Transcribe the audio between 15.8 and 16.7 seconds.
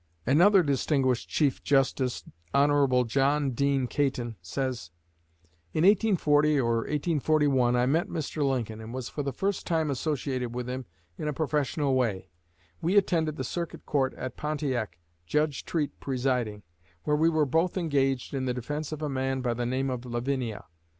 presiding,